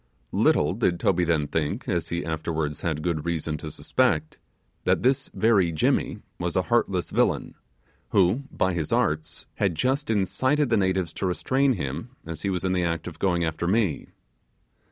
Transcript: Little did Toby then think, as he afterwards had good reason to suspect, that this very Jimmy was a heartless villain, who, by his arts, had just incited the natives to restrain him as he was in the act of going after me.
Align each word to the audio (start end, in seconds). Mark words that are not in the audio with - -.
Little 0.31 0.73
did 0.73 0.99
Toby 0.99 1.25
then 1.25 1.47
think, 1.47 1.87
as 1.87 2.09
he 2.09 2.25
afterwards 2.25 2.81
had 2.81 3.03
good 3.03 3.23
reason 3.23 3.55
to 3.57 3.69
suspect, 3.69 4.39
that 4.83 5.03
this 5.03 5.29
very 5.31 5.71
Jimmy 5.71 6.21
was 6.39 6.55
a 6.55 6.63
heartless 6.63 7.11
villain, 7.11 7.53
who, 8.09 8.45
by 8.51 8.73
his 8.73 8.91
arts, 8.91 9.45
had 9.57 9.75
just 9.75 10.09
incited 10.09 10.71
the 10.71 10.75
natives 10.77 11.13
to 11.13 11.27
restrain 11.27 11.73
him 11.73 12.15
as 12.25 12.41
he 12.41 12.49
was 12.49 12.65
in 12.65 12.71
the 12.73 12.83
act 12.83 13.05
of 13.05 13.19
going 13.19 13.43
after 13.45 13.67
me. 13.67 14.07